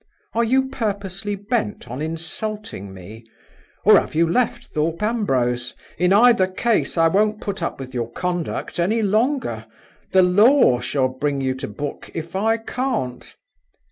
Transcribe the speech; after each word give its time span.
Are 0.33 0.43
you 0.43 0.67
purposely 0.67 1.35
bent 1.35 1.87
on 1.87 2.01
insulting 2.01 2.91
me? 2.91 3.23
or 3.85 3.99
have 3.99 4.15
you 4.15 4.27
left 4.27 4.63
Thorpe 4.65 5.03
Ambrose? 5.03 5.75
In 5.99 6.11
either 6.11 6.47
case, 6.47 6.97
I 6.97 7.07
won't 7.07 7.39
put 7.39 7.61
up 7.61 7.79
with 7.79 7.93
your 7.93 8.09
conduct 8.11 8.79
any 8.79 9.03
longer. 9.03 9.67
The 10.11 10.23
law 10.23 10.79
shall 10.79 11.07
bring 11.09 11.39
you 11.39 11.53
to 11.53 11.67
book, 11.67 12.09
if 12.15 12.35
I 12.35 12.57
can't. 12.57 13.35